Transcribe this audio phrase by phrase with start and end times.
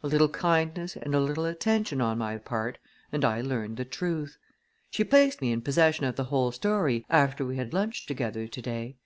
[0.00, 2.78] A little kindness and a little attention on my part,
[3.10, 4.38] and I learned the truth.
[4.92, 8.62] She placed me in possession of the whole story after we had lunched together to
[8.62, 8.96] day."